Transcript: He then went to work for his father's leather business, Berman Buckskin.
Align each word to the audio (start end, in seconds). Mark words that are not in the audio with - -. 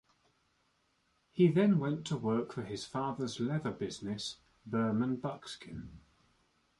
He 1.31 1.47
then 1.49 1.77
went 1.77 2.07
to 2.07 2.17
work 2.17 2.53
for 2.53 2.63
his 2.63 2.85
father's 2.85 3.39
leather 3.39 3.69
business, 3.69 4.37
Berman 4.65 5.17
Buckskin. 5.17 5.91